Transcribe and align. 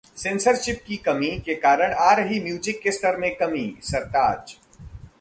censorship 0.17 0.79
की 0.87 0.95
कमी 0.97 1.29
के 1.45 1.55
कारण 1.55 1.93
आ 1.93 2.11
रही 2.13 2.39
म्यूजिक 2.39 2.81
के 2.81 2.91
स्तर 2.91 3.17
में 3.17 3.33
कमी: 3.35 3.65
सरताज 3.83 4.55